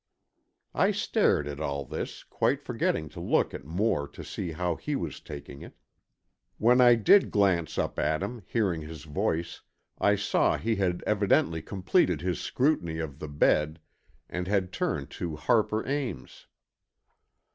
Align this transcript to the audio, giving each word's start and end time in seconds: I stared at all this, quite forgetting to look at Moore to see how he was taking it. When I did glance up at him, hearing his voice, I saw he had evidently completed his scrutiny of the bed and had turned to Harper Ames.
I 0.73 0.89
stared 0.89 1.47
at 1.47 1.59
all 1.59 1.85
this, 1.85 2.23
quite 2.23 2.59
forgetting 2.63 3.07
to 3.09 3.19
look 3.19 3.53
at 3.53 3.65
Moore 3.65 4.07
to 4.07 4.23
see 4.23 4.53
how 4.53 4.75
he 4.75 4.95
was 4.95 5.19
taking 5.19 5.61
it. 5.61 5.75
When 6.57 6.81
I 6.81 6.95
did 6.95 7.29
glance 7.29 7.77
up 7.77 7.99
at 7.99 8.23
him, 8.23 8.41
hearing 8.47 8.81
his 8.81 9.03
voice, 9.03 9.61
I 9.99 10.15
saw 10.15 10.57
he 10.57 10.77
had 10.77 11.03
evidently 11.05 11.61
completed 11.61 12.19
his 12.21 12.41
scrutiny 12.41 12.97
of 12.97 13.19
the 13.19 13.29
bed 13.29 13.79
and 14.27 14.47
had 14.47 14.73
turned 14.73 15.11
to 15.11 15.35
Harper 15.35 15.87
Ames. 15.87 16.47